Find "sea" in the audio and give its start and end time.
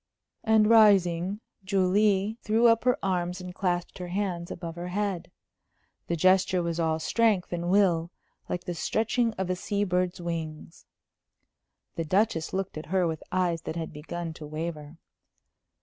9.55-9.83